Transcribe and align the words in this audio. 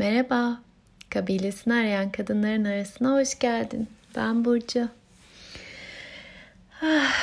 Merhaba, 0.00 0.60
kabilesini 1.10 1.74
arayan 1.74 2.12
kadınların 2.12 2.64
arasına 2.64 3.12
hoş 3.12 3.38
geldin. 3.38 3.88
Ben 4.16 4.44
Burcu. 4.44 4.88
Ah, 6.82 7.14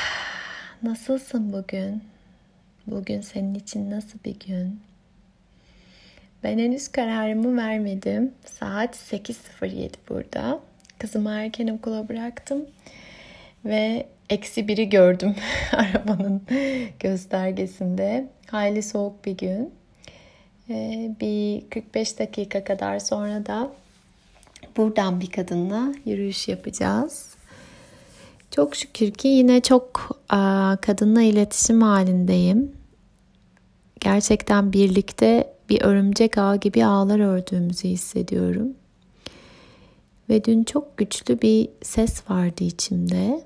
nasılsın 0.83 1.53
bugün? 1.53 2.03
Bugün 2.87 3.21
senin 3.21 3.55
için 3.55 3.91
nasıl 3.91 4.19
bir 4.25 4.39
gün? 4.39 4.79
Ben 6.43 6.59
henüz 6.59 6.87
kararımı 6.87 7.57
vermedim. 7.57 8.31
Saat 8.45 8.95
8.07 8.95 9.89
burada. 10.09 10.59
Kızımı 10.99 11.29
erken 11.29 11.67
okula 11.67 12.09
bıraktım. 12.09 12.65
Ve 13.65 14.07
eksi 14.29 14.67
biri 14.67 14.89
gördüm 14.89 15.35
arabanın 15.71 16.41
göstergesinde. 16.99 18.27
Hayli 18.51 18.83
soğuk 18.83 19.25
bir 19.25 19.37
gün. 19.37 19.73
Ee, 20.69 21.15
bir 21.21 21.69
45 21.69 22.19
dakika 22.19 22.63
kadar 22.63 22.99
sonra 22.99 23.45
da 23.45 23.71
buradan 24.77 25.21
bir 25.21 25.31
kadınla 25.31 25.93
yürüyüş 26.05 26.47
yapacağız. 26.47 27.35
Çok 28.51 28.75
şükür 28.75 29.11
ki 29.11 29.27
yine 29.27 29.61
çok 29.61 30.17
kadınla 30.81 31.21
iletişim 31.21 31.81
halindeyim. 31.81 32.71
Gerçekten 33.99 34.73
birlikte 34.73 35.53
bir 35.69 35.81
örümcek 35.81 36.37
ağ 36.37 36.55
gibi 36.55 36.85
ağlar 36.85 37.19
ördüğümüzü 37.19 37.87
hissediyorum. 37.87 38.73
Ve 40.29 40.43
dün 40.43 40.63
çok 40.63 40.97
güçlü 40.97 41.41
bir 41.41 41.69
ses 41.81 42.29
vardı 42.29 42.63
içimde. 42.63 43.41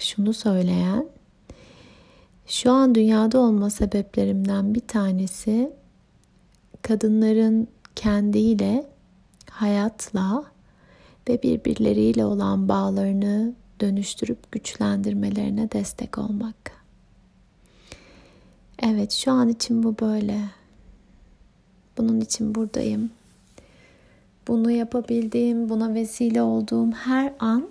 Şunu 0.00 0.32
söyleyen, 0.32 1.06
şu 2.46 2.70
an 2.70 2.94
dünyada 2.94 3.38
olma 3.38 3.70
sebeplerimden 3.70 4.74
bir 4.74 4.80
tanesi 4.80 5.72
kadınların 6.84 7.68
kendiyle, 7.96 8.86
hayatla 9.50 10.44
ve 11.28 11.42
birbirleriyle 11.42 12.24
olan 12.24 12.68
bağlarını 12.68 13.52
dönüştürüp 13.80 14.52
güçlendirmelerine 14.52 15.72
destek 15.72 16.18
olmak. 16.18 16.56
Evet, 18.78 19.12
şu 19.12 19.32
an 19.32 19.48
için 19.48 19.82
bu 19.82 19.98
böyle. 20.00 20.40
Bunun 21.98 22.20
için 22.20 22.54
buradayım. 22.54 23.10
Bunu 24.48 24.70
yapabildiğim, 24.70 25.68
buna 25.68 25.94
vesile 25.94 26.42
olduğum 26.42 26.92
her 26.92 27.32
an 27.38 27.68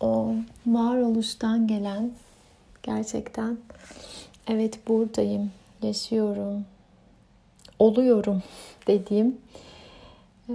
o 0.00 0.34
varoluştan 0.66 1.66
gelen 1.66 2.10
gerçekten 2.82 3.58
evet 4.46 4.88
buradayım, 4.88 5.50
yaşıyorum, 5.82 6.64
oluyorum 7.78 8.42
dediğim 8.86 9.36
e, 10.48 10.54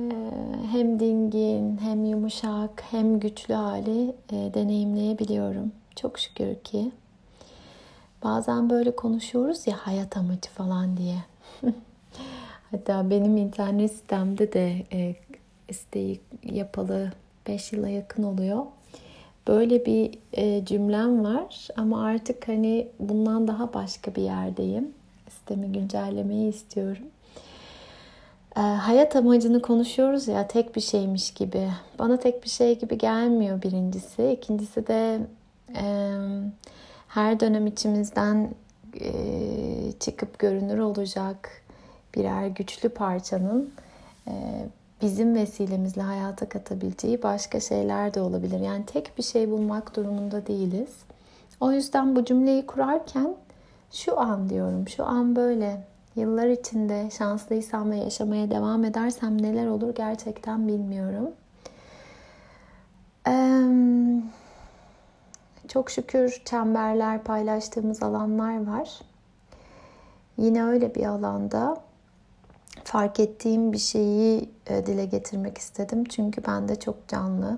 hem 0.71 0.99
dingin 0.99 1.77
hem 1.77 2.05
yumuşak 2.05 2.83
hem 2.91 3.19
güçlü 3.19 3.53
hali 3.53 4.15
e, 4.31 4.53
deneyimleyebiliyorum. 4.53 5.71
Çok 5.95 6.19
şükür 6.19 6.55
ki. 6.55 6.91
Bazen 8.23 8.69
böyle 8.69 8.95
konuşuyoruz 8.95 9.67
ya 9.67 9.77
hayat 9.77 10.17
amacı 10.17 10.49
falan 10.49 10.97
diye. 10.97 11.17
Hatta 12.71 13.09
benim 13.09 13.37
internet 13.37 13.91
sitemde 13.91 14.53
de 14.53 14.83
e, 14.93 15.15
isteği 15.69 16.21
yapalı 16.43 17.11
5 17.47 17.73
yıla 17.73 17.89
yakın 17.89 18.23
oluyor. 18.23 18.65
Böyle 19.47 19.85
bir 19.85 20.11
cümlem 20.65 21.23
var 21.23 21.67
ama 21.77 22.05
artık 22.05 22.47
hani 22.47 22.87
bundan 22.99 23.47
daha 23.47 23.73
başka 23.73 24.15
bir 24.15 24.21
yerdeyim. 24.21 24.93
Sistemi 25.43 25.71
güncellemeyi 25.71 26.49
istiyorum. 26.49 27.05
E, 28.57 28.59
hayat 28.59 29.15
amacını 29.15 29.61
konuşuyoruz 29.61 30.27
ya 30.27 30.47
tek 30.47 30.75
bir 30.75 30.81
şeymiş 30.81 31.31
gibi. 31.31 31.69
Bana 31.99 32.17
tek 32.17 32.43
bir 32.43 32.49
şey 32.49 32.79
gibi 32.79 32.97
gelmiyor 32.97 33.61
birincisi. 33.61 34.31
İkincisi 34.31 34.87
de 34.87 35.19
e, 35.75 35.85
her 37.07 37.39
dönem 37.39 37.67
içimizden 37.67 38.53
e, 39.01 39.11
çıkıp 39.99 40.39
görünür 40.39 40.77
olacak 40.79 41.49
birer 42.15 42.47
güçlü 42.47 42.89
parçanın 42.89 43.73
e, 44.27 44.33
bizim 45.01 45.35
vesilemizle 45.35 46.01
hayata 46.01 46.49
katabileceği 46.49 47.23
başka 47.23 47.59
şeyler 47.59 48.13
de 48.13 48.21
olabilir. 48.21 48.59
Yani 48.59 48.85
tek 48.85 49.17
bir 49.17 49.23
şey 49.23 49.51
bulmak 49.51 49.95
durumunda 49.95 50.47
değiliz. 50.47 50.91
O 51.59 51.71
yüzden 51.71 52.15
bu 52.15 52.25
cümleyi 52.25 52.65
kurarken 52.65 53.35
şu 53.93 54.19
an 54.19 54.49
diyorum, 54.49 54.87
şu 54.87 55.05
an 55.05 55.35
böyle. 55.35 55.87
Yıllar 56.15 56.47
içinde 56.47 57.09
şanslıysam 57.17 57.91
ve 57.91 57.95
yaşamaya 57.97 58.51
devam 58.51 58.85
edersem 58.85 59.41
neler 59.41 59.67
olur 59.67 59.95
gerçekten 59.95 60.67
bilmiyorum. 60.67 61.29
çok 65.73 65.91
şükür 65.91 66.41
çemberler 66.45 67.23
paylaştığımız 67.23 68.03
alanlar 68.03 68.67
var. 68.67 68.99
Yine 70.37 70.65
öyle 70.65 70.95
bir 70.95 71.05
alanda 71.05 71.77
fark 72.83 73.19
ettiğim 73.19 73.73
bir 73.73 73.77
şeyi 73.77 74.49
e, 74.67 74.85
dile 74.85 75.05
getirmek 75.05 75.57
istedim. 75.57 76.03
Çünkü 76.03 76.41
ben 76.47 76.67
de 76.67 76.79
çok 76.79 77.07
canlı. 77.07 77.57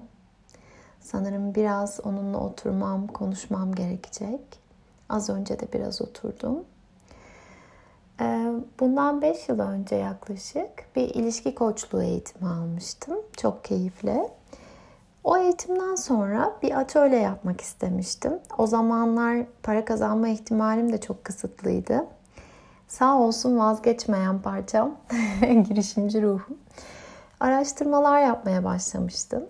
Sanırım 1.00 1.56
biraz 1.56 2.00
onunla 2.04 2.38
oturmam, 2.38 3.08
konuşmam 3.08 3.76
gerekecek. 3.76 4.65
Az 5.10 5.30
önce 5.30 5.60
de 5.60 5.74
biraz 5.74 6.02
oturdum. 6.02 6.64
E, 8.22 8.52
bundan 8.80 9.22
5 9.22 9.50
yıl 9.50 9.60
önce 9.60 9.96
yaklaşık 9.96 10.96
bir 10.96 11.10
ilişki 11.10 11.56
koçluğu 11.56 12.04
eğitimi 12.04 12.50
almıştım. 12.50 13.18
Çok 13.38 13.64
keyifli. 13.64 14.30
O 15.24 15.38
eğitimden 15.38 15.96
sonra 15.96 16.54
bir 16.64 16.80
atölye 16.80 17.20
yapmak 17.20 17.62
istemiştim. 17.62 18.40
O 18.58 18.68
zamanlar 18.68 19.46
para 19.64 19.86
kazanma 19.86 20.28
ihtimalim 20.28 20.94
de 20.94 21.02
çok 21.02 21.24
kısıtlıydı. 21.24 22.06
Sağ 22.88 23.20
olsun 23.20 23.58
vazgeçmeyen 23.58 24.42
parçam, 24.42 24.96
girişimci 25.42 26.22
ruhum. 26.22 26.58
Araştırmalar 27.40 28.22
yapmaya 28.22 28.64
başlamıştım. 28.64 29.44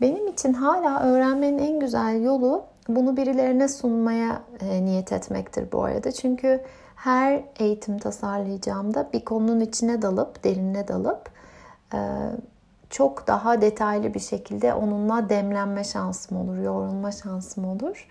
Benim 0.00 0.28
için 0.28 0.52
hala 0.52 1.00
öğrenmenin 1.00 1.58
en 1.58 1.80
güzel 1.80 2.22
yolu 2.22 2.64
bunu 2.88 3.16
birilerine 3.16 3.68
sunmaya 3.68 4.42
e, 4.60 4.84
niyet 4.84 5.12
etmektir 5.12 5.72
bu 5.72 5.84
arada. 5.84 6.12
Çünkü 6.12 6.60
her 6.96 7.44
eğitim 7.58 7.98
tasarlayacağımda 7.98 9.08
bir 9.12 9.24
konunun 9.24 9.60
içine 9.60 10.02
dalıp, 10.02 10.44
derinine 10.44 10.88
dalıp 10.88 11.30
e, 11.94 11.98
çok 12.90 13.26
daha 13.26 13.60
detaylı 13.60 14.14
bir 14.14 14.20
şekilde 14.20 14.74
onunla 14.74 15.28
demlenme 15.28 15.84
şansım 15.84 16.36
olur, 16.36 16.58
yoğrulma 16.58 17.12
şansım 17.12 17.64
olur. 17.64 18.08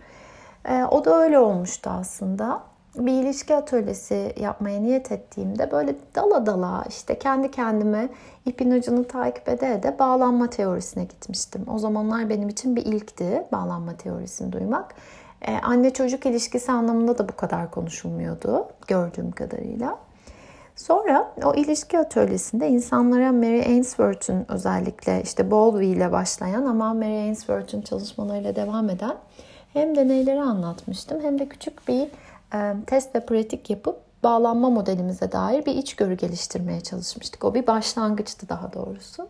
E, 0.65 0.83
o 0.83 1.05
da 1.05 1.15
öyle 1.15 1.39
olmuştu 1.39 1.89
aslında 1.89 2.63
bir 3.05 3.11
ilişki 3.11 3.55
atölyesi 3.55 4.33
yapmaya 4.39 4.79
niyet 4.79 5.11
ettiğimde 5.11 5.71
böyle 5.71 5.95
dala 6.15 6.45
dala 6.45 6.83
işte 6.89 7.19
kendi 7.19 7.51
kendime 7.51 8.09
ipin 8.45 8.71
ucunu 8.71 9.07
takip 9.07 9.49
ede 9.49 9.73
ede 9.73 9.99
bağlanma 9.99 10.49
teorisine 10.49 11.03
gitmiştim. 11.03 11.65
O 11.73 11.79
zamanlar 11.79 12.29
benim 12.29 12.49
için 12.49 12.75
bir 12.75 12.85
ilkti 12.85 13.43
bağlanma 13.51 13.97
teorisini 13.97 14.51
duymak. 14.51 14.95
Ee, 15.41 15.57
anne 15.63 15.93
çocuk 15.93 16.25
ilişkisi 16.25 16.71
anlamında 16.71 17.17
da 17.17 17.29
bu 17.29 17.35
kadar 17.35 17.71
konuşulmuyordu 17.71 18.67
gördüğüm 18.87 19.31
kadarıyla. 19.31 19.97
Sonra 20.75 21.31
o 21.43 21.53
ilişki 21.53 21.99
atölyesinde 21.99 22.67
insanlara 22.67 23.31
Mary 23.31 23.61
Ainsworth'un 23.61 24.45
özellikle 24.49 25.21
işte 25.23 25.51
Bowlby 25.51 25.91
ile 25.91 26.11
başlayan 26.11 26.65
ama 26.65 26.93
Mary 26.93 27.17
Ainsworth'un 27.19 27.81
çalışmalarıyla 27.81 28.55
devam 28.55 28.89
eden 28.89 29.15
hem 29.73 29.95
deneyleri 29.95 30.41
anlatmıştım 30.41 31.19
hem 31.21 31.39
de 31.39 31.49
küçük 31.49 31.87
bir 31.87 32.07
test 32.87 33.15
ve 33.15 33.25
pratik 33.25 33.69
yapıp 33.69 33.99
bağlanma 34.23 34.69
modelimize 34.69 35.31
dair 35.31 35.65
bir 35.65 35.75
içgörü 35.75 36.17
geliştirmeye 36.17 36.81
çalışmıştık. 36.81 37.43
O 37.43 37.53
bir 37.53 37.67
başlangıçtı 37.67 38.49
daha 38.49 38.73
doğrusu. 38.73 39.29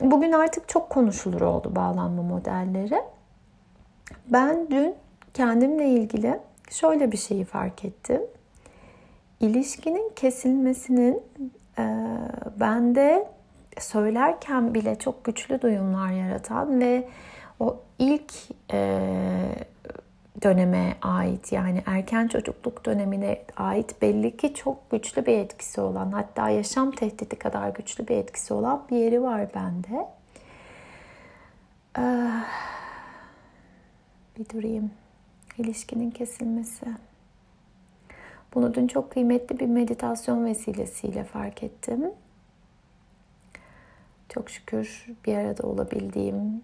Bugün 0.00 0.32
artık 0.32 0.68
çok 0.68 0.90
konuşulur 0.90 1.40
oldu 1.40 1.76
bağlanma 1.76 2.22
modelleri. 2.22 3.02
Ben 4.28 4.70
dün 4.70 4.94
kendimle 5.34 5.88
ilgili 5.88 6.40
şöyle 6.70 7.12
bir 7.12 7.16
şeyi 7.16 7.44
fark 7.44 7.84
ettim. 7.84 8.22
İlişkinin 9.40 10.12
kesilmesinin 10.16 11.22
bende 12.60 13.28
söylerken 13.78 14.74
bile 14.74 14.98
çok 14.98 15.24
güçlü 15.24 15.60
duyumlar 15.60 16.10
yaratan 16.10 16.80
ve 16.80 17.08
o 17.60 17.76
ilk 17.98 18.32
döneme 20.42 20.96
ait 21.02 21.52
yani 21.52 21.82
erken 21.86 22.28
çocukluk 22.28 22.84
dönemine 22.84 23.42
ait 23.56 24.02
belli 24.02 24.36
ki 24.36 24.54
çok 24.54 24.90
güçlü 24.90 25.26
bir 25.26 25.38
etkisi 25.38 25.80
olan 25.80 26.12
hatta 26.12 26.48
yaşam 26.48 26.90
tehdidi 26.90 27.36
kadar 27.36 27.68
güçlü 27.68 28.08
bir 28.08 28.16
etkisi 28.16 28.54
olan 28.54 28.86
bir 28.90 28.96
yeri 28.96 29.22
var 29.22 29.46
bende. 29.54 30.08
Ee, 31.98 32.30
bir 34.38 34.48
durayım. 34.48 34.90
İlişkinin 35.58 36.10
kesilmesi. 36.10 36.86
Bunu 38.54 38.74
dün 38.74 38.86
çok 38.86 39.10
kıymetli 39.10 39.60
bir 39.60 39.66
meditasyon 39.66 40.44
vesilesiyle 40.44 41.24
fark 41.24 41.62
ettim. 41.62 42.04
Çok 44.28 44.50
şükür 44.50 45.06
bir 45.26 45.34
arada 45.34 45.68
olabildiğim 45.68 46.62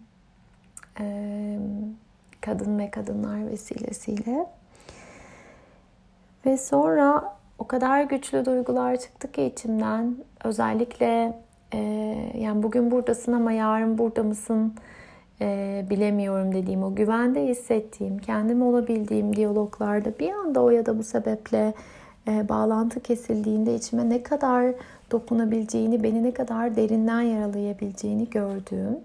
kadın 2.45 2.79
ve 2.79 2.91
kadınlar 2.91 3.51
vesilesiyle. 3.51 4.47
Ve 6.47 6.57
sonra 6.57 7.35
o 7.59 7.67
kadar 7.67 8.03
güçlü 8.03 8.45
duygular 8.45 8.97
çıktı 8.97 9.33
ki 9.33 9.43
içimden. 9.43 10.17
Özellikle 10.45 11.39
e, 11.75 11.79
yani 12.39 12.63
bugün 12.63 12.91
buradasın 12.91 13.33
ama 13.33 13.53
yarın 13.53 13.99
burada 13.99 14.23
mısın 14.23 14.75
e, 15.41 15.85
bilemiyorum 15.91 16.55
dediğim 16.55 16.83
o 16.83 16.95
güvende 16.95 17.47
hissettiğim, 17.47 18.19
kendim 18.19 18.63
olabildiğim 18.63 19.37
diyaloglarda 19.37 20.19
bir 20.19 20.33
anda 20.33 20.63
o 20.63 20.71
ya 20.71 20.87
da 20.87 20.99
bu 20.99 21.03
sebeple 21.03 21.75
e, 22.29 22.49
bağlantı 22.49 23.01
kesildiğinde 23.01 23.75
içime 23.75 24.09
ne 24.09 24.23
kadar 24.23 24.75
dokunabileceğini, 25.11 26.03
beni 26.03 26.23
ne 26.23 26.35
kadar 26.35 26.77
derinden 26.77 27.21
yaralayabileceğini 27.21 28.31
gördüğüm 28.31 28.99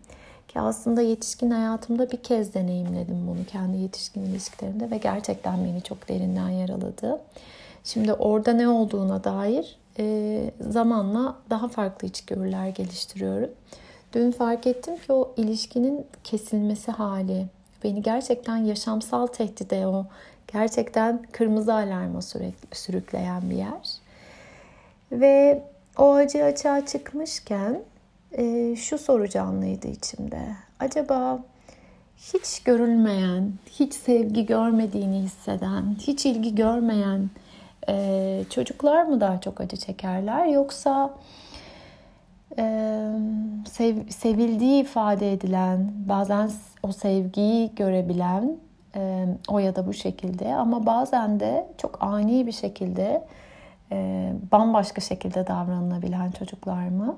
ki 0.49 0.59
aslında 0.59 1.01
yetişkin 1.01 1.51
hayatımda 1.51 2.11
bir 2.11 2.17
kez 2.17 2.53
deneyimledim 2.53 3.27
bunu 3.27 3.45
kendi 3.45 3.77
yetişkin 3.77 4.21
ilişkilerimde 4.21 4.91
ve 4.91 4.97
gerçekten 4.97 5.65
beni 5.65 5.81
çok 5.81 6.09
derinden 6.09 6.49
yaraladı. 6.49 7.21
Şimdi 7.83 8.13
orada 8.13 8.53
ne 8.53 8.67
olduğuna 8.67 9.23
dair 9.23 9.77
e, 9.99 10.51
zamanla 10.61 11.35
daha 11.49 11.67
farklı 11.67 12.07
içgörüler 12.07 12.67
geliştiriyorum. 12.67 13.49
Dün 14.13 14.31
fark 14.31 14.67
ettim 14.67 14.97
ki 14.97 15.13
o 15.13 15.33
ilişkinin 15.37 16.05
kesilmesi 16.23 16.91
hali 16.91 17.47
beni 17.83 18.01
gerçekten 18.01 18.57
yaşamsal 18.57 19.27
tehdide 19.27 19.87
o 19.87 20.05
gerçekten 20.53 21.23
kırmızı 21.31 21.73
alarma 21.73 22.21
sürükleyen 22.71 23.49
bir 23.49 23.55
yer. 23.55 23.91
Ve 25.11 25.63
o 25.97 26.13
acı 26.13 26.43
açığa 26.43 26.85
çıkmışken 26.85 27.81
e, 28.37 28.75
şu 28.75 28.97
soru 28.97 29.29
canlıydı 29.29 29.87
içimde. 29.87 30.41
Acaba 30.79 31.39
hiç 32.17 32.63
görülmeyen, 32.63 33.53
hiç 33.71 33.93
sevgi 33.93 34.45
görmediğini 34.45 35.19
hisseden, 35.19 35.95
hiç 35.99 36.25
ilgi 36.25 36.55
görmeyen 36.55 37.29
e, 37.89 38.43
çocuklar 38.49 39.03
mı 39.03 39.21
daha 39.21 39.41
çok 39.41 39.61
acı 39.61 39.77
çekerler 39.77 40.45
yoksa 40.45 41.13
e, 42.57 43.05
sev, 43.71 43.95
sevildiği 44.09 44.81
ifade 44.81 45.33
edilen, 45.33 45.91
bazen 46.09 46.51
o 46.83 46.91
sevgiyi 46.91 47.75
görebilen 47.75 48.57
e, 48.95 49.25
o 49.47 49.59
ya 49.59 49.75
da 49.75 49.87
bu 49.87 49.93
şekilde 49.93 50.55
ama 50.55 50.85
bazen 50.85 51.39
de 51.39 51.67
çok 51.77 52.03
ani 52.03 52.47
bir 52.47 52.51
şekilde 52.51 53.27
e, 53.91 54.29
bambaşka 54.51 55.01
şekilde 55.01 55.47
davranılabilen 55.47 56.31
çocuklar 56.31 56.87
mı? 56.87 57.17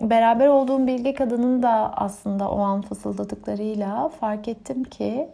Beraber 0.00 0.46
olduğum 0.46 0.86
bilgi 0.86 1.14
kadının 1.14 1.62
da 1.62 1.92
aslında 1.96 2.50
o 2.50 2.60
an 2.60 2.80
fısıldadıklarıyla 2.82 4.08
fark 4.08 4.48
ettim 4.48 4.84
ki 4.84 5.28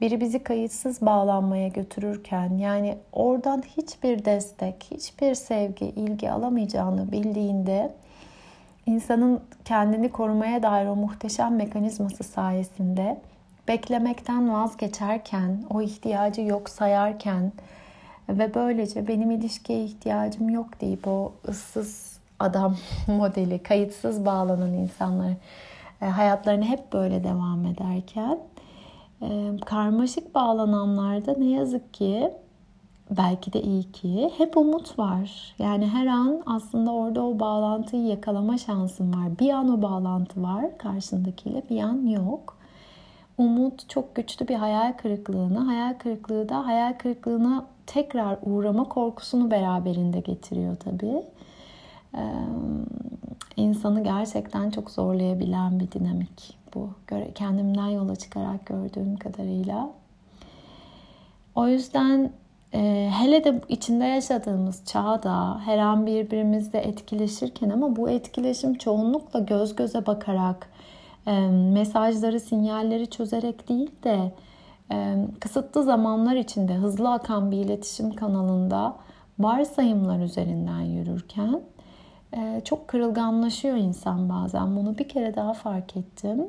biri 0.00 0.20
bizi 0.20 0.42
kayıtsız 0.42 1.00
bağlanmaya 1.02 1.68
götürürken 1.68 2.58
yani 2.58 2.98
oradan 3.12 3.62
hiçbir 3.76 4.24
destek, 4.24 4.88
hiçbir 4.90 5.34
sevgi, 5.34 5.84
ilgi 5.84 6.30
alamayacağını 6.30 7.12
bildiğinde 7.12 7.94
insanın 8.86 9.40
kendini 9.64 10.12
korumaya 10.12 10.62
dair 10.62 10.86
o 10.86 10.96
muhteşem 10.96 11.56
mekanizması 11.56 12.24
sayesinde 12.24 13.20
beklemekten 13.68 14.52
vazgeçerken, 14.52 15.64
o 15.70 15.82
ihtiyacı 15.82 16.40
yok 16.42 16.70
sayarken 16.70 17.52
ve 18.28 18.54
böylece 18.54 19.08
benim 19.08 19.30
ilişkiye 19.30 19.84
ihtiyacım 19.84 20.50
yok 20.50 20.80
deyip 20.80 21.08
o 21.08 21.32
ıssız 21.48 22.09
adam 22.40 22.76
modeli, 23.06 23.62
kayıtsız 23.62 24.24
bağlanan 24.24 24.72
insanlar 24.72 25.32
e, 26.02 26.06
hayatlarını 26.06 26.64
hep 26.64 26.92
böyle 26.92 27.24
devam 27.24 27.66
ederken 27.66 28.38
e, 29.22 29.50
karmaşık 29.66 30.34
bağlananlarda 30.34 31.34
ne 31.38 31.50
yazık 31.50 31.94
ki 31.94 32.32
belki 33.10 33.52
de 33.52 33.62
iyi 33.62 33.92
ki 33.92 34.30
hep 34.38 34.56
umut 34.56 34.98
var. 34.98 35.54
Yani 35.58 35.88
her 35.88 36.06
an 36.06 36.42
aslında 36.46 36.92
orada 36.92 37.22
o 37.22 37.38
bağlantıyı 37.38 38.06
yakalama 38.06 38.58
şansın 38.58 39.14
var. 39.14 39.38
Bir 39.38 39.50
an 39.50 39.78
o 39.78 39.82
bağlantı 39.82 40.42
var 40.42 40.78
karşındakiyle 40.78 41.62
bir 41.70 41.82
an 41.82 42.06
yok. 42.06 42.56
Umut 43.38 43.88
çok 43.88 44.14
güçlü 44.14 44.48
bir 44.48 44.54
hayal 44.54 44.92
kırıklığını, 44.92 45.58
hayal 45.58 45.94
kırıklığı 45.94 46.48
da 46.48 46.66
hayal 46.66 46.92
kırıklığına 46.92 47.66
tekrar 47.86 48.38
uğrama 48.42 48.84
korkusunu 48.84 49.50
beraberinde 49.50 50.20
getiriyor 50.20 50.76
tabii. 50.76 51.22
İnsanı 53.56 54.04
gerçekten 54.04 54.70
çok 54.70 54.90
zorlayabilen 54.90 55.80
bir 55.80 55.92
dinamik 55.92 56.58
bu. 56.74 56.90
Kendimden 57.34 57.86
yola 57.86 58.16
çıkarak 58.16 58.66
gördüğüm 58.66 59.16
kadarıyla. 59.16 59.90
O 61.54 61.68
yüzden 61.68 62.30
e, 62.74 63.10
hele 63.12 63.44
de 63.44 63.60
içinde 63.68 64.04
yaşadığımız 64.04 64.84
çağda 64.84 65.60
her 65.60 65.78
an 65.78 66.06
birbirimizle 66.06 66.78
etkileşirken 66.78 67.70
ama 67.70 67.96
bu 67.96 68.10
etkileşim 68.10 68.74
çoğunlukla 68.74 69.38
göz 69.38 69.76
göze 69.76 70.06
bakarak 70.06 70.70
mesajları, 71.72 72.40
sinyalleri 72.40 73.10
çözerek 73.10 73.68
değil 73.68 73.90
de 74.04 74.32
kısıtlı 75.40 75.82
zamanlar 75.82 76.36
içinde 76.36 76.74
hızlı 76.74 77.12
akan 77.12 77.50
bir 77.50 77.56
iletişim 77.56 78.14
kanalında 78.14 78.96
varsayımlar 79.38 80.20
üzerinden 80.20 80.80
yürürken 80.80 81.60
e, 82.36 82.60
çok 82.64 82.88
kırılganlaşıyor 82.88 83.76
insan 83.76 84.28
bazen. 84.28 84.76
Bunu 84.76 84.98
bir 84.98 85.08
kere 85.08 85.36
daha 85.36 85.52
fark 85.52 85.96
ettim. 85.96 86.46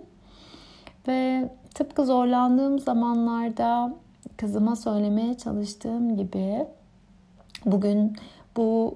Ve 1.08 1.50
tıpkı 1.74 2.06
zorlandığım 2.06 2.80
zamanlarda 2.80 3.94
kızıma 4.38 4.76
söylemeye 4.76 5.38
çalıştığım 5.38 6.18
gibi 6.18 6.66
bugün 7.66 8.18
bu 8.58 8.96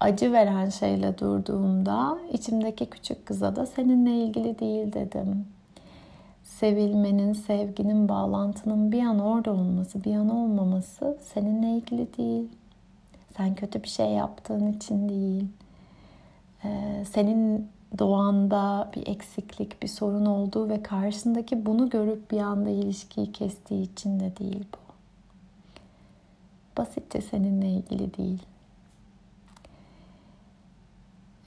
acı 0.00 0.32
veren 0.32 0.68
şeyle 0.68 1.18
durduğumda 1.18 2.18
içimdeki 2.32 2.86
küçük 2.86 3.26
kıza 3.26 3.56
da 3.56 3.66
seninle 3.66 4.24
ilgili 4.24 4.58
değil 4.58 4.92
dedim. 4.92 5.46
Sevilmenin, 6.44 7.32
sevginin, 7.32 8.08
bağlantının 8.08 8.92
bir 8.92 9.02
an 9.02 9.18
orada 9.18 9.52
olması, 9.52 10.04
bir 10.04 10.14
an 10.14 10.30
olmaması 10.30 11.18
seninle 11.34 11.70
ilgili 11.76 12.16
değil. 12.16 12.48
Sen 13.36 13.54
kötü 13.54 13.82
bir 13.82 13.88
şey 13.88 14.06
yaptığın 14.06 14.72
için 14.72 15.08
değil. 15.08 15.46
Ee, 16.64 17.04
senin 17.12 17.68
doğanda 17.98 18.90
bir 18.96 19.06
eksiklik, 19.06 19.82
bir 19.82 19.88
sorun 19.88 20.26
olduğu 20.26 20.68
ve 20.68 20.82
karşısındaki 20.82 21.66
bunu 21.66 21.90
görüp 21.90 22.30
bir 22.30 22.38
anda 22.38 22.70
ilişkiyi 22.70 23.32
kestiği 23.32 23.82
için 23.82 24.20
de 24.20 24.36
değil 24.36 24.64
bu. 24.72 24.94
Basitçe 26.78 27.20
seninle 27.20 27.68
ilgili 27.68 28.16
değil. 28.16 28.42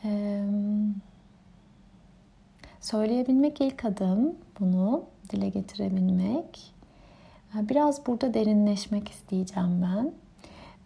Ee, 0.04 0.44
söyleyebilmek 2.82 3.62
ilk 3.62 3.86
adım 3.86 4.36
bunu 4.60 5.04
dile 5.30 5.50
getirebilmek. 5.50 6.74
Biraz 7.54 8.08
burada 8.08 8.34
derinleşmek 8.34 9.10
isteyeceğim 9.10 9.82
ben. 9.82 10.12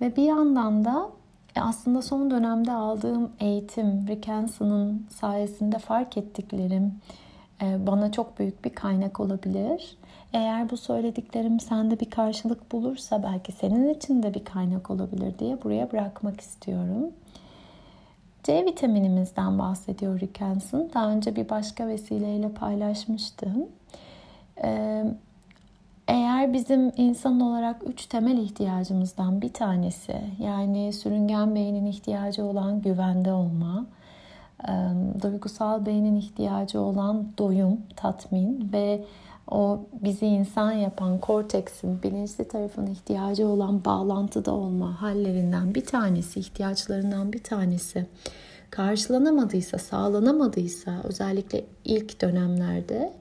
Ve 0.01 0.15
bir 0.15 0.23
yandan 0.23 0.85
da 0.85 1.11
e, 1.55 1.61
aslında 1.61 2.01
son 2.01 2.31
dönemde 2.31 2.71
aldığım 2.71 3.31
eğitim, 3.39 4.07
Rick 4.07 4.27
Hanson'ın 4.27 5.07
sayesinde 5.09 5.77
fark 5.77 6.17
ettiklerim 6.17 6.93
e, 7.61 7.87
bana 7.87 8.11
çok 8.11 8.39
büyük 8.39 8.65
bir 8.65 8.69
kaynak 8.69 9.19
olabilir. 9.19 9.97
Eğer 10.33 10.69
bu 10.69 10.77
söylediklerim 10.77 11.59
sende 11.59 11.99
bir 11.99 12.09
karşılık 12.09 12.71
bulursa 12.71 13.23
belki 13.23 13.51
senin 13.51 13.93
için 13.93 14.23
de 14.23 14.33
bir 14.33 14.45
kaynak 14.45 14.89
olabilir 14.91 15.39
diye 15.39 15.63
buraya 15.63 15.91
bırakmak 15.91 16.41
istiyorum. 16.41 17.11
C 18.43 18.65
vitaminimizden 18.65 19.59
bahsediyor 19.59 20.19
Rick 20.19 20.41
Hanson. 20.41 20.89
Daha 20.93 21.11
önce 21.11 21.35
bir 21.35 21.49
başka 21.49 21.87
vesileyle 21.87 22.49
paylaşmıştım. 22.49 23.67
Ee, 24.63 25.05
eğer 26.11 26.53
bizim 26.53 26.91
insan 26.97 27.39
olarak 27.39 27.81
üç 27.87 28.05
temel 28.05 28.37
ihtiyacımızdan 28.37 29.41
bir 29.41 29.53
tanesi 29.53 30.15
yani 30.39 30.93
sürüngen 30.93 31.55
beynin 31.55 31.85
ihtiyacı 31.85 32.43
olan 32.43 32.81
güvende 32.81 33.33
olma, 33.33 33.85
duygusal 35.21 35.85
beynin 35.85 36.15
ihtiyacı 36.15 36.81
olan 36.81 37.27
doyum, 37.37 37.77
tatmin 37.95 38.69
ve 38.73 39.05
o 39.51 39.79
bizi 40.01 40.25
insan 40.25 40.71
yapan 40.71 41.17
korteksin 41.17 42.03
bilinçli 42.03 42.47
tarafın 42.47 42.87
ihtiyacı 42.87 43.47
olan 43.47 43.85
bağlantıda 43.85 44.51
olma 44.51 45.01
hallerinden 45.01 45.75
bir 45.75 45.85
tanesi, 45.85 46.39
ihtiyaçlarından 46.39 47.33
bir 47.33 47.43
tanesi 47.43 48.05
karşılanamadıysa, 48.69 49.77
sağlanamadıysa 49.77 50.91
özellikle 51.03 51.65
ilk 51.85 52.21
dönemlerde 52.21 53.20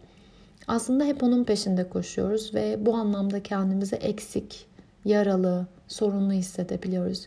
aslında 0.70 1.04
hep 1.04 1.22
onun 1.22 1.44
peşinde 1.44 1.88
koşuyoruz 1.88 2.54
ve 2.54 2.86
bu 2.86 2.94
anlamda 2.94 3.42
kendimizi 3.42 3.96
eksik, 3.96 4.66
yaralı, 5.04 5.66
sorunlu 5.88 6.32
hissedebiliyoruz. 6.32 7.26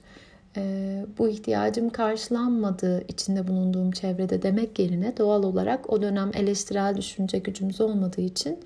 e, 0.58 1.06
bu 1.18 1.28
ihtiyacım 1.28 1.90
karşılanmadığı 1.90 3.04
içinde 3.08 3.48
bulunduğum 3.48 3.92
çevrede 3.92 4.42
demek 4.42 4.80
yerine 4.80 5.18
doğal 5.18 5.44
olarak 5.44 5.94
o 5.94 6.02
dönem 6.02 6.32
eleştirel 6.34 6.98
düşünce 6.98 7.38
gücümüz 7.40 7.82
olmadığı 7.82 8.22
için 8.22 8.60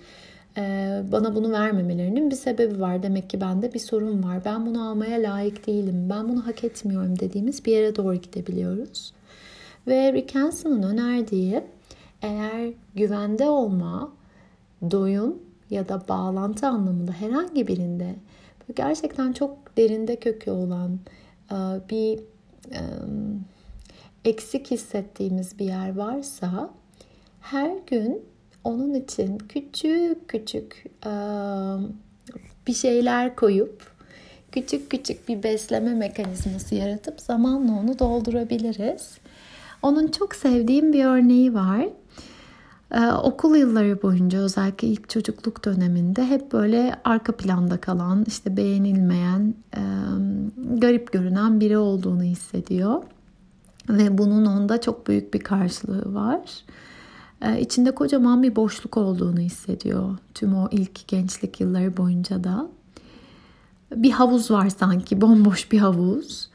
e, 0.57 0.61
bana 1.11 1.35
bunu 1.35 1.51
vermemelerinin 1.51 2.29
bir 2.29 2.35
sebebi 2.35 2.79
var. 2.79 3.03
Demek 3.03 3.29
ki 3.29 3.41
bende 3.41 3.73
bir 3.73 3.79
sorun 3.79 4.23
var. 4.23 4.45
Ben 4.45 4.65
bunu 4.65 4.89
almaya 4.89 5.17
layık 5.17 5.67
değilim. 5.67 6.07
Ben 6.09 6.29
bunu 6.29 6.47
hak 6.47 6.63
etmiyorum 6.63 7.19
dediğimiz 7.19 7.65
bir 7.65 7.71
yere 7.71 7.95
doğru 7.95 8.15
gidebiliyoruz. 8.15 9.13
Ve 9.87 10.13
Rick 10.13 10.35
Hanson'ın 10.35 10.83
önerdiği 10.83 11.61
eğer 12.21 12.73
güvende 12.95 13.45
olma, 13.49 14.16
doyum 14.91 15.39
ya 15.69 15.89
da 15.89 16.07
bağlantı 16.07 16.67
anlamında 16.67 17.11
herhangi 17.11 17.67
birinde 17.67 18.15
gerçekten 18.75 19.33
çok 19.33 19.77
derinde 19.77 20.15
kökü 20.15 20.51
olan 20.51 20.99
e, 21.51 21.55
bir 21.89 22.19
eksik 24.25 24.71
hissettiğimiz 24.71 25.59
bir 25.59 25.65
yer 25.65 25.95
varsa 25.95 26.69
her 27.41 27.77
gün 27.87 28.25
onun 28.63 28.93
için 28.93 29.37
küçük 29.37 30.27
küçük 30.27 30.85
bir 32.67 32.73
şeyler 32.73 33.35
koyup 33.35 33.97
küçük 34.51 34.89
küçük 34.89 35.29
bir 35.29 35.43
besleme 35.43 35.93
mekanizması 35.93 36.75
yaratıp 36.75 37.21
zamanla 37.21 37.71
onu 37.71 37.99
doldurabiliriz. 37.99 39.17
Onun 39.81 40.07
çok 40.07 40.35
sevdiğim 40.35 40.93
bir 40.93 41.05
örneği 41.05 41.53
var. 41.53 41.87
Ee, 42.91 43.11
okul 43.11 43.55
yılları 43.55 44.01
boyunca 44.01 44.39
özellikle 44.39 44.87
ilk 44.87 45.09
çocukluk 45.09 45.65
döneminde 45.65 46.25
hep 46.25 46.51
böyle 46.51 46.99
arka 47.03 47.37
planda 47.37 47.77
kalan, 47.77 48.25
işte 48.27 48.57
beğenilmeyen, 48.57 49.55
e, 49.77 49.81
garip 50.77 51.11
görünen 51.11 51.59
biri 51.59 51.77
olduğunu 51.77 52.23
hissediyor. 52.23 53.03
Ve 53.89 54.17
bunun 54.17 54.45
onda 54.45 54.81
çok 54.81 55.07
büyük 55.07 55.33
bir 55.33 55.39
karşılığı 55.39 56.13
var. 56.13 56.63
Ee, 57.41 57.61
içinde 57.61 57.91
kocaman 57.91 58.43
bir 58.43 58.55
boşluk 58.55 58.97
olduğunu 58.97 59.39
hissediyor 59.39 60.17
tüm 60.33 60.55
o 60.55 60.67
ilk 60.71 61.07
gençlik 61.07 61.61
yılları 61.61 61.97
boyunca 61.97 62.43
da. 62.43 62.67
Bir 63.95 64.11
havuz 64.11 64.51
var 64.51 64.69
sanki, 64.69 65.21
bomboş 65.21 65.71
bir 65.71 65.79
havuz. 65.79 66.49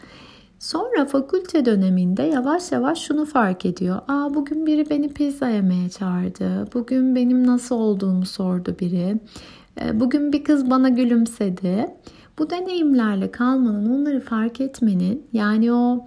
Sonra 0.63 1.07
fakülte 1.07 1.65
döneminde 1.65 2.23
yavaş 2.23 2.73
yavaş 2.73 2.99
şunu 2.99 3.25
fark 3.25 3.67
ediyor. 3.67 4.01
Aa 4.09 4.35
bugün 4.35 4.67
biri 4.67 4.91
beni 4.91 5.09
pizza 5.09 5.49
yemeye 5.49 5.89
çağırdı. 5.89 6.73
Bugün 6.75 7.15
benim 7.17 7.47
nasıl 7.47 7.77
olduğumu 7.77 8.27
sordu 8.27 8.77
biri. 8.81 9.21
Ee, 9.81 10.01
bugün 10.01 10.33
bir 10.33 10.45
kız 10.45 10.71
bana 10.71 10.89
gülümsedi. 10.89 11.87
Bu 12.39 12.51
deneyimlerle 12.51 13.31
kalmanın, 13.31 14.01
onları 14.01 14.21
fark 14.21 14.61
etmenin 14.61 15.27
yani 15.33 15.73
o 15.73 16.07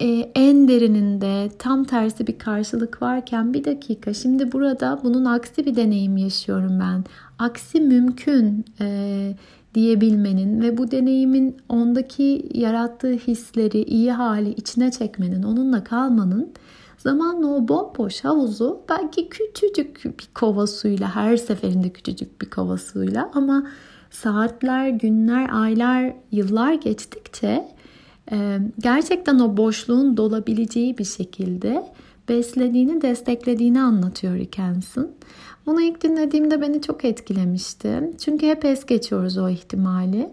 e, 0.00 0.06
en 0.34 0.68
derininde 0.68 1.50
tam 1.58 1.84
tersi 1.84 2.26
bir 2.26 2.38
karşılık 2.38 3.02
varken 3.02 3.54
bir 3.54 3.64
dakika 3.64 4.14
şimdi 4.14 4.52
burada 4.52 5.00
bunun 5.04 5.24
aksi 5.24 5.66
bir 5.66 5.76
deneyim 5.76 6.16
yaşıyorum 6.16 6.80
ben. 6.80 7.04
Aksi 7.38 7.80
mümkün. 7.80 8.64
E, 8.80 9.34
diyebilmenin 9.78 10.60
ve 10.60 10.78
bu 10.78 10.90
deneyimin 10.90 11.56
ondaki 11.68 12.48
yarattığı 12.54 13.12
hisleri, 13.12 13.82
iyi 13.82 14.12
hali 14.12 14.50
içine 14.50 14.90
çekmenin, 14.90 15.42
onunla 15.42 15.84
kalmanın 15.84 16.52
zamanla 16.98 17.46
o 17.46 17.68
bomboş 17.68 18.24
havuzu 18.24 18.80
belki 18.88 19.28
küçücük 19.28 20.04
bir 20.04 20.28
kova 20.34 20.66
suyla 20.66 21.14
her 21.14 21.36
seferinde 21.36 21.88
küçücük 21.88 22.42
bir 22.42 22.50
kova 22.50 22.78
suyla 22.78 23.30
ama 23.34 23.66
saatler, 24.10 24.88
günler, 24.88 25.48
aylar, 25.52 26.12
yıllar 26.32 26.72
geçtikçe 26.72 27.68
gerçekten 28.78 29.38
o 29.38 29.56
boşluğun 29.56 30.16
dolabileceği 30.16 30.98
bir 30.98 31.04
şekilde 31.04 31.86
beslediğini, 32.28 33.02
desteklediğini 33.02 33.80
anlatıyor 33.80 34.34
Rickenson. 34.34 35.10
Bunu 35.66 35.82
ilk 35.82 36.02
dinlediğimde 36.02 36.60
beni 36.60 36.82
çok 36.82 37.04
etkilemişti. 37.04 38.12
Çünkü 38.24 38.46
hep 38.46 38.64
es 38.64 38.86
geçiyoruz 38.86 39.38
o 39.38 39.48
ihtimali. 39.48 40.30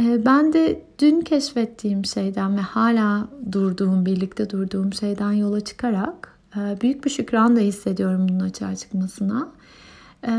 Ee, 0.00 0.24
ben 0.26 0.52
de 0.52 0.82
dün 0.98 1.20
keşfettiğim 1.20 2.04
şeyden 2.04 2.56
ve 2.56 2.60
hala 2.60 3.28
durduğum, 3.52 4.06
birlikte 4.06 4.50
durduğum 4.50 4.92
şeyden 4.92 5.32
yola 5.32 5.60
çıkarak 5.60 6.38
e, 6.56 6.80
büyük 6.80 7.04
bir 7.04 7.10
şükran 7.10 7.56
da 7.56 7.60
hissediyorum 7.60 8.26
bunun 8.28 8.40
açığa 8.40 8.76
çıkmasına. 8.76 9.48
Ee, 10.26 10.30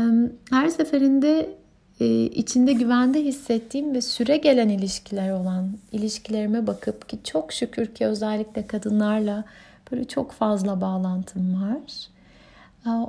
her 0.50 0.68
seferinde 0.68 1.56
e, 2.00 2.06
içinde 2.24 2.72
güvende 2.72 3.24
hissettiğim 3.24 3.94
ve 3.94 4.00
süre 4.00 4.36
gelen 4.36 4.68
ilişkiler 4.68 5.30
olan 5.30 5.68
ilişkilerime 5.92 6.66
bakıp 6.66 7.08
ki 7.08 7.18
çok 7.24 7.52
şükür 7.52 7.86
ki 7.86 8.06
özellikle 8.06 8.66
kadınlarla 8.66 9.44
böyle 9.92 10.04
çok 10.04 10.32
fazla 10.32 10.80
bağlantım 10.80 11.62
var. 11.62 12.08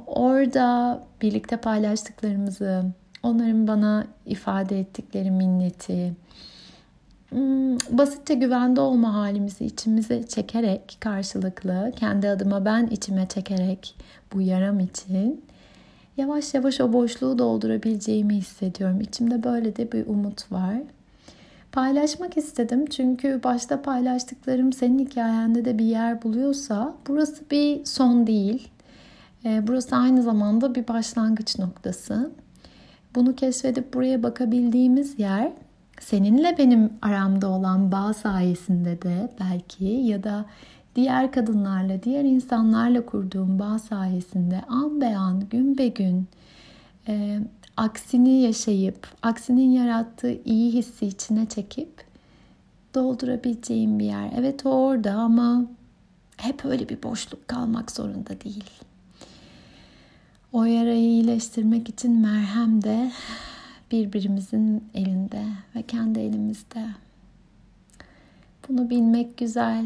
Orada 0.07 0.99
birlikte 1.21 1.57
paylaştıklarımızı, 1.57 2.83
onların 3.23 3.67
bana 3.67 4.07
ifade 4.25 4.79
ettikleri 4.79 5.31
minneti, 5.31 6.13
hmm, 7.29 7.77
basitçe 7.77 8.33
güvende 8.33 8.81
olma 8.81 9.13
halimizi 9.13 9.65
içimize 9.65 10.27
çekerek 10.27 10.97
karşılıklı, 10.99 11.91
kendi 11.95 12.29
adıma 12.29 12.65
ben 12.65 12.87
içime 12.87 13.27
çekerek 13.27 13.95
bu 14.33 14.41
yaram 14.41 14.79
için 14.79 15.45
yavaş 16.17 16.53
yavaş 16.53 16.81
o 16.81 16.93
boşluğu 16.93 17.39
doldurabileceğimi 17.39 18.35
hissediyorum. 18.35 19.01
İçimde 19.01 19.43
böyle 19.43 19.75
de 19.75 19.91
bir 19.91 20.07
umut 20.07 20.51
var. 20.51 20.77
Paylaşmak 21.73 22.37
istedim 22.37 22.85
çünkü 22.85 23.43
başta 23.43 23.81
paylaştıklarım 23.81 24.73
senin 24.73 24.99
hikayende 24.99 25.65
de 25.65 25.79
bir 25.79 25.85
yer 25.85 26.23
buluyorsa 26.23 26.93
burası 27.07 27.49
bir 27.51 27.85
son 27.85 28.27
değil. 28.27 28.67
Ee, 29.45 29.67
burası 29.67 29.95
aynı 29.95 30.23
zamanda 30.23 30.75
bir 30.75 30.87
başlangıç 30.87 31.59
noktası. 31.59 32.31
Bunu 33.15 33.35
keşfedip 33.35 33.93
buraya 33.93 34.23
bakabildiğimiz 34.23 35.19
yer 35.19 35.51
seninle 35.99 36.57
benim 36.57 36.89
aramda 37.01 37.49
olan 37.49 37.91
bağ 37.91 38.13
sayesinde 38.13 39.01
de 39.01 39.29
belki 39.39 39.85
ya 39.85 40.23
da 40.23 40.45
diğer 40.95 41.31
kadınlarla, 41.31 42.03
diğer 42.03 42.23
insanlarla 42.23 43.05
kurduğum 43.05 43.59
bağ 43.59 43.79
sayesinde 43.79 44.61
an 44.67 45.01
be 45.01 45.17
an, 45.17 45.49
gün 45.49 45.77
be 45.77 45.87
gün 45.87 46.27
e, 47.07 47.39
aksini 47.77 48.41
yaşayıp, 48.41 49.07
aksinin 49.21 49.71
yarattığı 49.71 50.41
iyi 50.45 50.73
hissi 50.73 51.05
içine 51.05 51.45
çekip 51.45 52.05
doldurabileceğim 52.93 53.99
bir 53.99 54.05
yer. 54.05 54.29
Evet 54.37 54.65
o 54.65 54.69
orada 54.69 55.13
ama 55.13 55.65
hep 56.37 56.65
öyle 56.65 56.89
bir 56.89 57.03
boşluk 57.03 57.47
kalmak 57.47 57.91
zorunda 57.91 58.41
değil. 58.41 58.69
O 60.53 60.63
yarayı 60.63 61.03
iyileştirmek 61.03 61.89
için 61.89 62.11
merhem 62.11 62.83
de 62.83 63.11
birbirimizin 63.91 64.83
elinde 64.93 65.45
ve 65.75 65.81
kendi 65.81 66.19
elimizde. 66.19 66.85
Bunu 68.69 68.89
bilmek 68.89 69.37
güzel. 69.37 69.85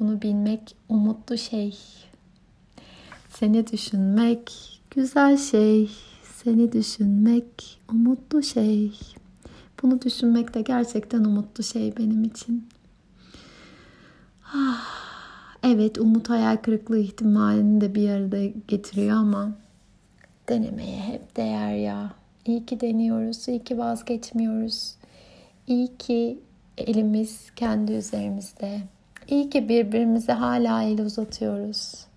Bunu 0.00 0.22
bilmek 0.22 0.76
umutlu 0.88 1.38
şey. 1.38 1.78
Seni 3.30 3.66
düşünmek 3.66 4.77
güzel 4.90 5.36
şey. 5.36 5.90
Seni 6.34 6.72
düşünmek 6.72 7.80
umutlu 7.92 8.42
şey. 8.42 8.92
Bunu 9.82 10.02
düşünmek 10.02 10.54
de 10.54 10.62
gerçekten 10.62 11.24
umutlu 11.24 11.64
şey 11.64 11.96
benim 11.96 12.24
için. 12.24 12.68
Ah. 14.54 14.98
Evet 15.62 15.98
umut 15.98 16.30
hayal 16.30 16.56
kırıklığı 16.56 16.98
ihtimalini 16.98 17.80
de 17.80 17.94
bir 17.94 18.10
arada 18.10 18.44
getiriyor 18.44 19.16
ama 19.16 19.52
denemeye 20.48 21.00
hep 21.00 21.36
değer 21.36 21.74
ya. 21.74 22.10
İyi 22.44 22.66
ki 22.66 22.80
deniyoruz, 22.80 23.48
iyi 23.48 23.64
ki 23.64 23.78
vazgeçmiyoruz. 23.78 24.94
İyi 25.66 25.96
ki 25.96 26.38
elimiz 26.78 27.50
kendi 27.56 27.92
üzerimizde. 27.92 28.80
İyi 29.28 29.50
ki 29.50 29.68
birbirimize 29.68 30.32
hala 30.32 30.82
el 30.82 31.00
uzatıyoruz. 31.04 32.07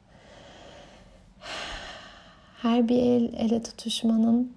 Her 2.62 2.89
bir 2.89 2.98
el 2.98 3.34
ele 3.34 3.63
tutuşmanın 3.63 4.53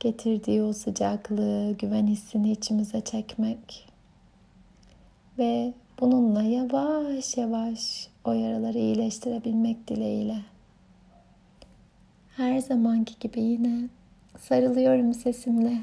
getirdiği 0.00 0.62
o 0.62 0.72
sıcaklığı, 0.72 1.76
güven 1.78 2.06
hissini 2.06 2.52
içimize 2.52 3.00
çekmek 3.00 3.88
ve 5.38 5.74
Bununla 6.00 6.42
yavaş 6.42 7.36
yavaş 7.36 8.08
o 8.24 8.32
yaraları 8.32 8.78
iyileştirebilmek 8.78 9.88
dileğiyle. 9.88 10.36
Her 12.36 12.58
zamanki 12.58 13.14
gibi 13.20 13.40
yine 13.40 13.88
sarılıyorum 14.38 15.14
sesimle 15.14 15.80